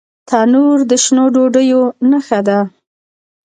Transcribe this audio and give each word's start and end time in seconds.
تنور 0.29 0.77
د 0.89 0.91
شنو 1.03 1.25
ډوډیو 1.33 1.81
نښه 2.09 2.39
ده 2.47 2.59